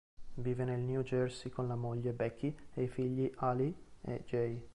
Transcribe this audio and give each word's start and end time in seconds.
Vive 0.37 0.65
nel 0.65 0.79
New 0.79 1.03
Jersey 1.03 1.51
con 1.51 1.67
la 1.67 1.75
moglie, 1.75 2.11
Becky, 2.11 2.57
e 2.73 2.81
i 2.81 2.87
figli, 2.87 3.31
Ali 3.35 3.71
e 4.01 4.23
Jay. 4.25 4.67